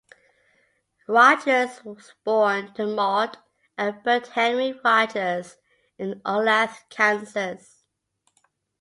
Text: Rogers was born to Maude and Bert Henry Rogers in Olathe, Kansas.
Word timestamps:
Rogers 1.07 1.83
was 1.85 2.15
born 2.23 2.73
to 2.73 2.87
Maude 2.87 3.37
and 3.77 4.01
Bert 4.01 4.29
Henry 4.29 4.73
Rogers 4.83 5.57
in 5.99 6.21
Olathe, 6.25 6.89
Kansas. 6.89 7.83